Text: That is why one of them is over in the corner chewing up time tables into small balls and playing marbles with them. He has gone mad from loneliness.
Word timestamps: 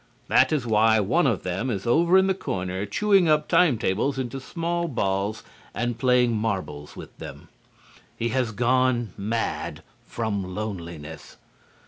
That 0.29 0.51
is 0.51 0.65
why 0.65 0.99
one 0.99 1.27
of 1.27 1.43
them 1.43 1.69
is 1.69 1.85
over 1.85 2.17
in 2.17 2.25
the 2.25 2.33
corner 2.33 2.87
chewing 2.87 3.29
up 3.29 3.47
time 3.47 3.77
tables 3.77 4.17
into 4.17 4.39
small 4.39 4.87
balls 4.87 5.43
and 5.75 5.99
playing 5.99 6.35
marbles 6.35 6.95
with 6.95 7.15
them. 7.19 7.49
He 8.17 8.29
has 8.29 8.51
gone 8.51 9.13
mad 9.15 9.83
from 10.07 10.55
loneliness. 10.55 11.37